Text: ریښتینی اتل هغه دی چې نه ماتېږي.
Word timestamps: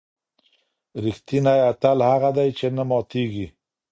ریښتینی 1.03 1.57
اتل 1.71 1.97
هغه 2.09 2.29
دی 2.37 2.49
چې 2.57 2.67
نه 2.77 2.83
ماتېږي. 2.89 3.47